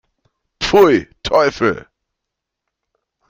[0.59, 1.85] Pfui, Teufel!